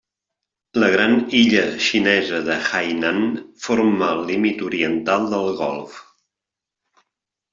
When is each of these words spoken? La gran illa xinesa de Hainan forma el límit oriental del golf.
La 0.83 0.87
gran 0.93 1.11
illa 1.39 1.65
xinesa 1.87 2.39
de 2.47 2.55
Hainan 2.69 3.19
forma 3.65 4.09
el 4.15 4.25
límit 4.31 4.63
oriental 4.69 5.29
del 5.35 5.49
golf. 5.63 6.01